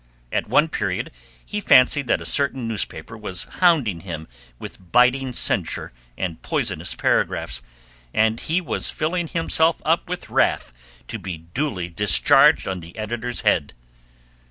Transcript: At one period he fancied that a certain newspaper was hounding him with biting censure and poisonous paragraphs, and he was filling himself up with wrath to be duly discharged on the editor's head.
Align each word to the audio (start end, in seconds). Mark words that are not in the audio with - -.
At 0.31 0.49
one 0.49 0.67
period 0.67 1.11
he 1.45 1.61
fancied 1.61 2.07
that 2.07 2.21
a 2.21 2.25
certain 2.25 2.67
newspaper 2.67 3.15
was 3.15 3.43
hounding 3.43 3.99
him 3.99 4.27
with 4.57 4.91
biting 4.91 5.31
censure 5.31 5.93
and 6.17 6.41
poisonous 6.41 6.95
paragraphs, 6.95 7.61
and 8.11 8.39
he 8.39 8.61
was 8.61 8.89
filling 8.89 9.27
himself 9.27 9.79
up 9.85 10.09
with 10.09 10.31
wrath 10.31 10.73
to 11.07 11.19
be 11.19 11.37
duly 11.37 11.87
discharged 11.87 12.67
on 12.67 12.79
the 12.79 12.97
editor's 12.97 13.41
head. 13.41 13.75